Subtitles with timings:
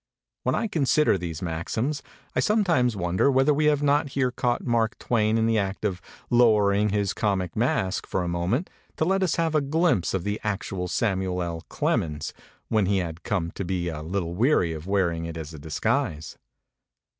[0.41, 2.01] When I consider these maxims,
[2.35, 6.01] I sometimes wonder whether we have not here caught Mark Twain in the act of
[6.31, 8.67] lowering his comic mask for a moment
[8.97, 11.63] to let us have a glimpse of the actual Samuel L.
[11.69, 12.33] Clemens
[12.67, 16.35] when he had come to be a little weary of wearing it as a disguise.